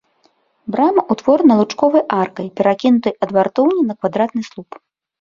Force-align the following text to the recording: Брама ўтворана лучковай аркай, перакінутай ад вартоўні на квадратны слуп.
Брама 0.75 1.01
ўтворана 1.15 1.53
лучковай 1.61 2.03
аркай, 2.23 2.49
перакінутай 2.57 3.13
ад 3.27 3.37
вартоўні 3.39 3.81
на 3.93 4.03
квадратны 4.03 4.41
слуп. 4.53 4.69